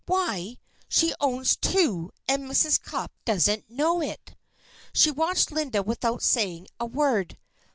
[0.07, 0.57] "Why!
[0.89, 2.81] she owns two and Mrs.
[2.81, 4.33] Cupp doesn't know it."
[4.93, 7.37] She watched Linda without saying a word.